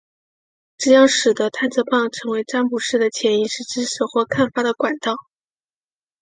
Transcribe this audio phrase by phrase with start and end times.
[0.79, 5.13] 这将使得探测棒成为占卜师的潜意识知识或看法的管道。